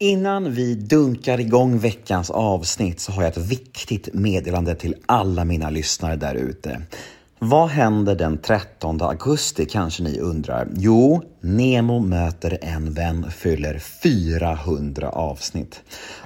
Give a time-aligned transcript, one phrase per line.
[0.00, 5.70] Innan vi dunkar igång veckans avsnitt så har jag ett viktigt meddelande till alla mina
[5.70, 6.82] lyssnare där ute.
[7.38, 10.68] Vad händer den 13 augusti kanske ni undrar?
[10.76, 15.82] Jo, Nemo möter en vän fyller 400 avsnitt.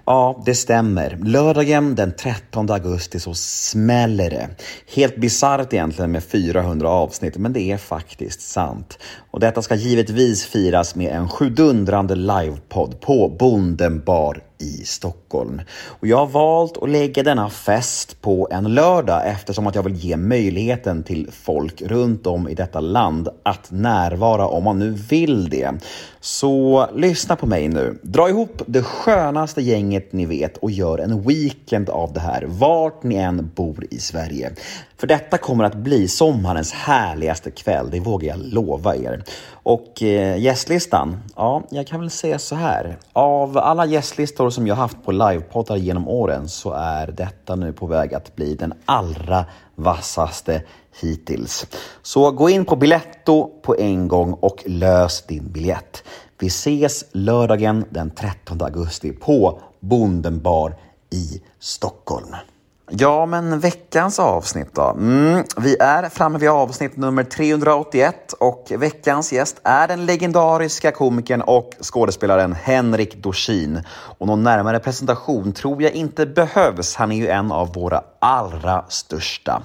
[0.06, 1.18] Ja, det stämmer.
[1.24, 4.48] Lördagen den 13 augusti så smäller det.
[4.94, 8.98] Helt bisarrt egentligen med 400 avsnitt, men det är faktiskt sant.
[9.30, 15.60] Och detta ska givetvis firas med en sjudundrande livepodd på Bonden bar i Stockholm.
[15.86, 19.94] Och jag har valt att lägga denna fest på en lördag eftersom att jag vill
[19.94, 25.48] ge möjligheten till folk runt om i detta land att närvara om man nu vill
[25.48, 25.72] det.
[26.20, 27.98] Så lyssna på mig nu.
[28.02, 33.02] Dra ihop det skönaste gänget ni vet och gör en weekend av det här, vart
[33.02, 34.52] ni än bor i Sverige.
[34.96, 39.24] För detta kommer att bli sommarens härligaste kväll, det vågar jag lova er.
[39.52, 41.16] Och eh, gästlistan?
[41.36, 42.96] Ja, jag kan väl säga så här.
[43.12, 47.86] Av alla gästlistor som jag haft på livepoddar genom åren så är detta nu på
[47.86, 50.62] väg att bli den allra vassaste
[51.00, 51.66] hittills.
[52.02, 56.04] Så gå in på Biletto på en gång och lös din biljett.
[56.38, 60.74] Vi ses lördagen den 13 augusti på Bondenbar
[61.10, 62.34] i Stockholm.
[62.98, 64.90] Ja, men veckans avsnitt då?
[64.90, 71.40] Mm, vi är framme vid avsnitt nummer 381 och veckans gäst är den legendariska komikern
[71.42, 73.82] och skådespelaren Henrik Dorsin.
[74.18, 76.96] Och någon närmare presentation tror jag inte behövs.
[76.96, 79.62] Han är ju en av våra allra största.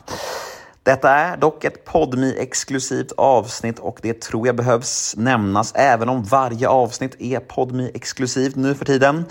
[0.87, 6.23] Detta är dock ett podmi exklusivt avsnitt och det tror jag behövs nämnas även om
[6.23, 9.25] varje avsnitt är podmi exklusivt nu för tiden.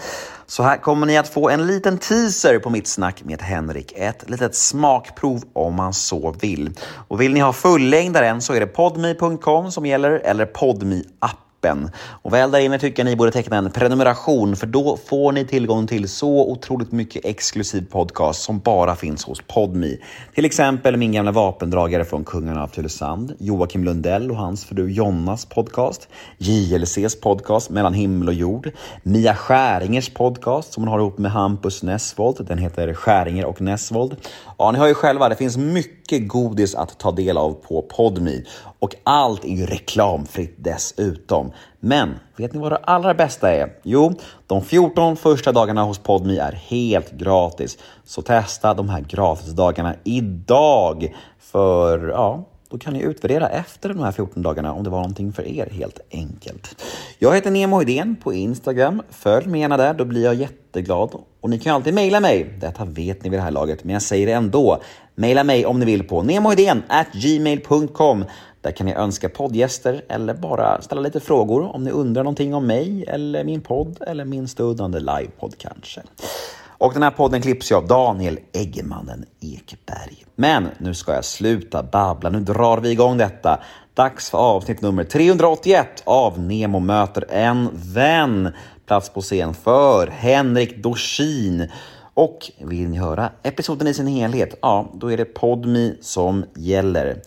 [0.47, 3.93] Så här kommer ni att få en liten teaser på mitt snack med Henrik.
[3.97, 6.71] Ett litet smakprov om man så vill.
[7.09, 11.91] Och vill ni ha fullängdaren så är det podmi.com som gäller eller podmi app appen.
[12.23, 15.45] Och väl där inne tycker jag ni borde teckna en prenumeration för då får ni
[15.45, 20.01] tillgång till så otroligt mycket exklusiv podcast som bara finns hos Podmi.
[20.35, 25.45] Till exempel min gamla vapendragare från Kungarna av Tylösand, Joakim Lundell och hans fru Jonnas
[25.47, 26.09] podcast,
[26.39, 28.71] JLCs podcast Mellan himmel och jord,
[29.03, 32.47] Mia Skäringers podcast som hon har ihop med Hampus Nessvold.
[32.47, 34.17] Den heter Skäringer och Nessvold.
[34.59, 38.45] Ja, ni hör ju själva, det finns mycket godis att ta del av på Podmi
[38.79, 41.53] och allt är ju reklamfritt dessutom.
[41.81, 43.73] Men vet ni vad det allra bästa är?
[43.83, 44.15] Jo,
[44.47, 47.79] de 14 första dagarna hos Podmi är helt gratis.
[48.05, 51.15] Så testa de här gratisdagarna idag.
[51.39, 55.33] För ja, då kan ni utvärdera efter de här 14 dagarna om det var någonting
[55.33, 56.85] för er helt enkelt.
[57.19, 59.03] Jag heter Nemo Idén på Instagram.
[59.11, 61.11] Följ mig gärna där, då blir jag jätteglad.
[61.41, 62.57] Och ni kan alltid mejla mig.
[62.61, 64.83] Detta vet ni vid det här laget, men jag säger det ändå.
[65.15, 66.23] Mejla mig om ni vill på
[67.13, 68.25] gmail.com
[68.67, 72.67] där kan ni önska poddgäster eller bara ställa lite frågor om ni undrar någonting om
[72.67, 76.03] mig eller min podd eller min stundande livepodd kanske.
[76.79, 80.25] Och den här podden klipps ju av Daniel Eggemannen Ekberg.
[80.35, 83.61] Men nu ska jag sluta babbla, nu drar vi igång detta.
[83.95, 88.53] Dags för avsnitt nummer 381 av Nemo möter en vän.
[88.87, 91.71] Plats på scen för Henrik Dorsin.
[92.15, 94.59] Och vill ni höra episoden i sin helhet?
[94.63, 97.23] Ja, då är det Podmi som gäller.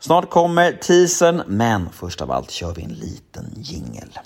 [0.00, 4.18] Snart kommer teasern, men först av allt kör vi en liten jingel.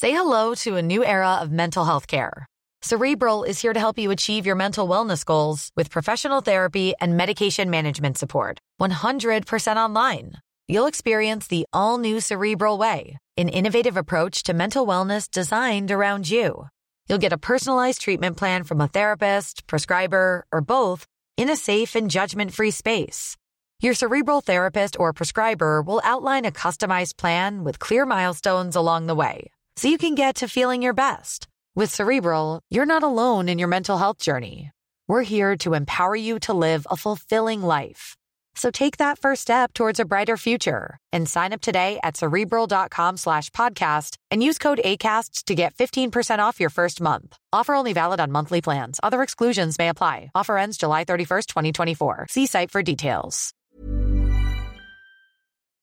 [0.00, 2.46] Say hello to a new era of mental health care.
[2.82, 7.16] Cerebral is here to help you achieve your mental wellness goals with professional therapy and
[7.16, 8.58] medication management support.
[8.80, 10.32] 100% online.
[10.68, 16.30] You'll experience the all new Cerebral Way, an innovative approach to mental wellness designed around
[16.30, 16.68] you.
[17.08, 21.06] You'll get a personalized treatment plan from a therapist, prescriber, or both
[21.40, 23.34] in a safe and judgment free space.
[23.80, 29.14] Your cerebral therapist or prescriber will outline a customized plan with clear milestones along the
[29.14, 31.48] way so you can get to feeling your best.
[31.74, 34.70] With Cerebral, you're not alone in your mental health journey.
[35.08, 38.16] We're here to empower you to live a fulfilling life.
[38.54, 43.16] So take that first step towards a brighter future and sign up today at cerebral.com
[43.16, 47.36] slash podcast and use code ACasts to get 15% off your first month.
[47.52, 48.98] Offer only valid on monthly plans.
[49.02, 50.30] Other exclusions may apply.
[50.34, 52.26] Offer ends July 31st, 2024.
[52.28, 53.54] See site for details.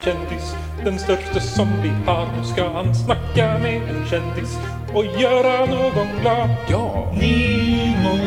[0.03, 2.27] Kändis, den största som vi har.
[2.37, 4.57] Nu ska han snacka med en kändis
[4.93, 6.49] och göra någon glad.
[6.69, 7.11] Ja!
[7.13, 8.17] Nemo,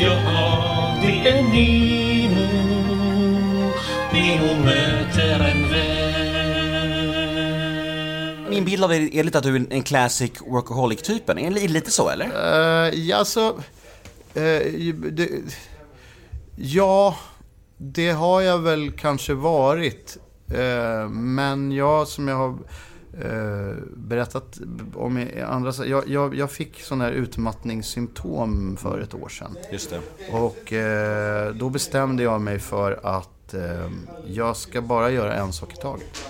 [0.00, 2.01] ja det är Nemo.
[4.32, 6.12] Nemo möter en vän.
[8.50, 11.38] Min bild av dig är lite att du är en classic workaholic-typen.
[11.38, 12.26] Är det lite så, eller?
[12.26, 13.40] Uh, ja, alltså...
[14.36, 15.28] Uh, det,
[16.56, 17.16] ja,
[17.76, 20.18] det har jag väl kanske varit.
[20.50, 22.58] Uh, men jag, som jag har
[23.96, 24.58] berättat
[24.94, 25.72] om i andra...
[25.86, 29.56] Jag, jag, jag fick sådana här utmattningssymptom för ett år sedan.
[29.72, 30.00] Just det.
[30.30, 33.90] Och eh, då bestämde jag mig för att eh,
[34.26, 36.24] jag ska bara göra en sak i taget.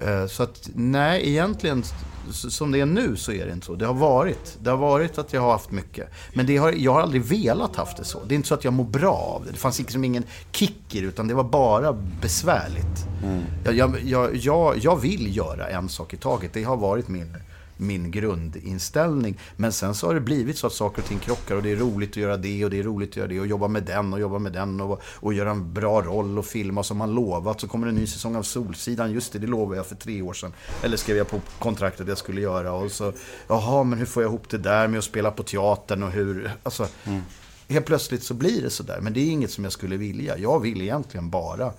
[0.00, 1.84] Eh, så att nej, egentligen
[2.30, 3.74] som det är nu så är det inte så.
[3.74, 4.58] Det har varit.
[4.62, 6.08] Det har varit att jag har haft mycket.
[6.32, 8.24] Men det har, jag har aldrig velat haft det så.
[8.24, 9.50] Det är inte så att jag mår bra av det.
[9.50, 13.06] Det fanns liksom ingen kick i det, utan det var bara besvärligt.
[13.24, 13.42] Mm.
[13.64, 16.52] Jag, jag, jag, jag vill göra en sak i taget.
[16.52, 17.36] Det har varit min
[17.76, 19.38] min grundinställning.
[19.56, 21.76] Men sen så har det blivit så att saker och ting krockar och det är
[21.76, 24.12] roligt att göra det och det är roligt att göra det och jobba med den
[24.12, 27.60] och jobba med den och, och göra en bra roll och filma som man lovat.
[27.60, 30.32] Så kommer en ny säsong av Solsidan, just det, det lovade jag för tre år
[30.32, 30.52] sedan.
[30.82, 33.12] Eller skrev jag på kontraktet jag skulle göra och så,
[33.48, 36.50] jaha, men hur får jag ihop det där med att spela på teatern och hur,
[36.62, 36.88] alltså.
[37.04, 37.22] Mm.
[37.68, 40.38] Helt plötsligt så blir det sådär, men det är inget som jag skulle vilja.
[40.38, 41.72] Jag vill egentligen bara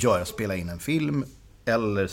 [0.00, 1.24] göra, spela in en film,
[1.68, 2.10] eller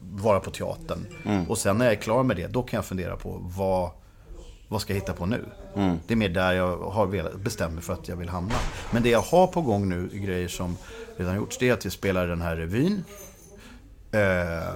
[0.00, 1.06] vara på teatern.
[1.24, 1.50] Mm.
[1.50, 3.90] Och sen när jag är klar med det, då kan jag fundera på vad,
[4.68, 5.44] vad ska jag hitta på nu?
[5.76, 5.96] Mm.
[6.06, 8.54] Det är mer där jag har velat, bestämt mig för att jag vill hamna.
[8.90, 10.76] Men det jag har på gång nu, grejer som
[11.16, 13.04] redan gjorts, det är att vi spelar den här revyn.
[14.12, 14.74] Eh,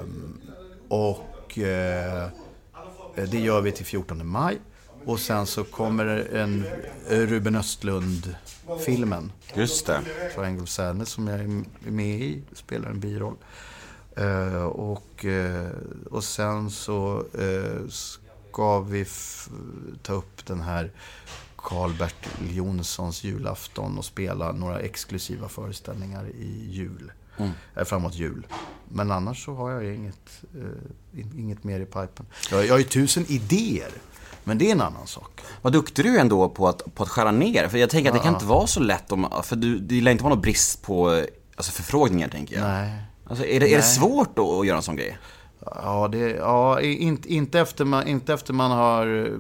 [0.89, 2.29] och eh,
[3.15, 4.59] det gör vi till 14 maj.
[5.05, 6.65] Och sen så kommer en
[7.09, 9.33] Ruben Östlund-filmen.
[9.55, 10.01] Just det.
[10.35, 13.37] Triangle Sadness som jag är med i, spelar en biroll.
[14.21, 15.69] Uh, och, uh,
[16.11, 19.07] och sen så uh, ska vi
[20.03, 20.91] ta upp den här
[21.57, 27.13] Karl-Bertil Jonssons julafton och spela några exklusiva föreställningar i jul.
[27.39, 27.53] Mm.
[27.85, 28.47] framåt jul.
[28.89, 30.45] Men annars så har jag inget,
[31.37, 32.27] inget mer i pipen.
[32.51, 33.91] Jag, jag har ju tusen idéer.
[34.45, 35.41] Men det är en annan sak.
[35.63, 37.69] Vad duktig du är ändå på att, på att skära ner.
[37.69, 40.13] För jag tänker att det kan inte vara så lätt om, för du, det lär
[40.13, 41.25] inte vara någon brist på
[41.57, 42.65] alltså förfrågningar tänker jag.
[42.65, 43.03] Nej.
[43.27, 45.19] Alltså, är, det, är det svårt då att göra en sån grej?
[45.61, 49.33] Ja, det, ja inte, inte, efter man, inte efter man har,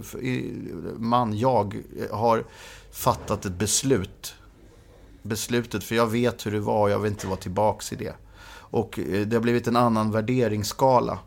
[0.99, 2.45] man, jag, har
[2.93, 4.35] fattat ett beslut.
[5.23, 8.15] Beslutet, för jag vet hur det var och jag vill inte vara tillbaks i det.
[8.49, 11.19] Och eh, det har blivit en annan värderingsskala.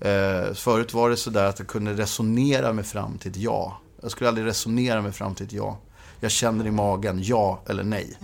[0.00, 3.78] Eh, förut var det sådär att jag kunde resonera mig fram till ett ja.
[4.02, 5.78] Jag skulle aldrig resonera mig fram till ett ja.
[6.20, 8.16] Jag känner i magen, ja eller nej.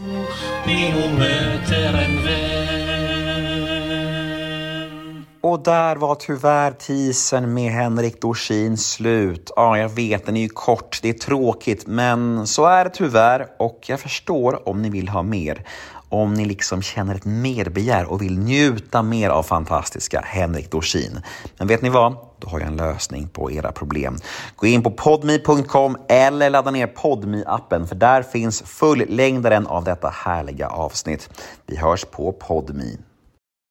[5.41, 9.51] Och där var tyvärr tisen med Henrik Dorsin slut.
[9.57, 13.47] Ja, jag vet, den är ju kort, det är tråkigt, men så är det tyvärr
[13.59, 15.65] och jag förstår om ni vill ha mer.
[16.09, 21.21] Om ni liksom känner ett merbegär och vill njuta mer av fantastiska Henrik Dorsin.
[21.59, 22.17] Men vet ni vad?
[22.39, 24.17] Då har jag en lösning på era problem.
[24.57, 30.09] Gå in på podme.com eller ladda ner podme appen för där finns fullängdaren av detta
[30.09, 31.31] härliga avsnitt.
[31.67, 32.97] Vi hörs på podme.